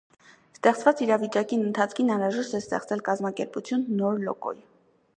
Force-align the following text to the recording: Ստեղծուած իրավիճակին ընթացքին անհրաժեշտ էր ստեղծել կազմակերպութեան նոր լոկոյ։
Ստեղծուած 0.53 1.03
իրավիճակին 1.07 1.67
ընթացքին 1.67 2.11
անհրաժեշտ 2.15 2.57
էր 2.59 2.63
ստեղծել 2.65 3.07
կազմակերպութեան 3.11 3.89
նոր 4.03 4.21
լոկոյ։ 4.29 4.63